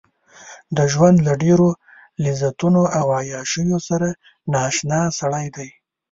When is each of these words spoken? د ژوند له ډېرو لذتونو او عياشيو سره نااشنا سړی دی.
د 0.77 0.79
ژوند 0.93 1.17
له 1.27 1.33
ډېرو 1.43 1.69
لذتونو 2.23 2.81
او 2.99 3.05
عياشيو 3.19 3.77
سره 3.89 4.09
نااشنا 4.53 4.99
سړی 5.19 5.47
دی. 5.55 5.69